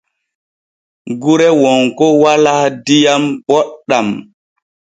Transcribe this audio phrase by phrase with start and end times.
[1.21, 4.07] Gure wonko walaa diyam boɗɗam.